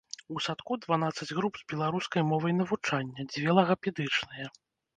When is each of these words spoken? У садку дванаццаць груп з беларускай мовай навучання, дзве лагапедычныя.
У 0.35 0.39
садку 0.45 0.77
дванаццаць 0.85 1.27
груп 1.41 1.53
з 1.63 1.67
беларускай 1.75 2.27
мовай 2.31 2.57
навучання, 2.63 3.29
дзве 3.35 3.49
лагапедычныя. 3.61 4.53